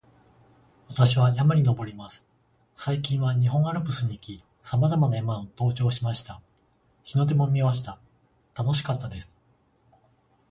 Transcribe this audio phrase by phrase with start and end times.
[0.89, 2.25] 私は山に登ります。
[2.73, 6.41] 最近は日本アルプスに行き、さまざまな山を登頂しました。
[7.03, 7.99] 日の出も見ました。
[8.57, 9.31] 楽しかったです